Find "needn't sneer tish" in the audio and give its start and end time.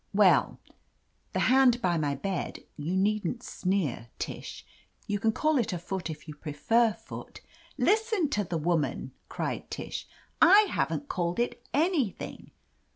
2.97-4.65